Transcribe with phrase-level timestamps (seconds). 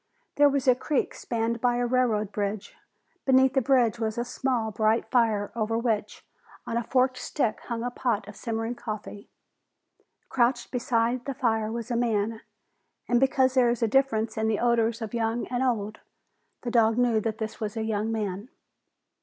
[0.37, 2.73] There was a creek spanned by a railroad bridge.
[3.25, 6.25] Beneath the bridge was a small, bright fire over which,
[6.65, 9.29] on a forked stick, hung a pot of simmering coffee.
[10.27, 12.41] Crouched beside the fire was a man,
[13.07, 15.99] and because there is a difference in the odors of young and old,
[16.63, 18.49] the dog knew that this was a young man.